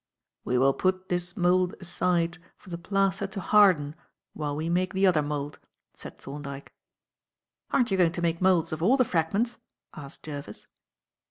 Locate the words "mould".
1.37-1.75, 5.21-5.59